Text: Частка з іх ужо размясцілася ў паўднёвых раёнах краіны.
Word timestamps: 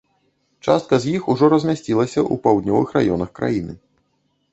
Частка 0.67 0.97
з 1.03 1.11
іх 1.17 1.27
ужо 1.33 1.49
размясцілася 1.53 2.19
ў 2.21 2.39
паўднёвых 2.47 2.95
раёнах 2.97 3.29
краіны. 3.37 3.77